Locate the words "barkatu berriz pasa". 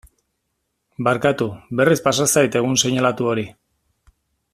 1.07-2.27